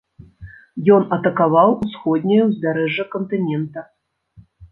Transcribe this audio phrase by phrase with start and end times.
[0.95, 3.79] Ён атакаваў усходняе ўзбярэжжа кантынента.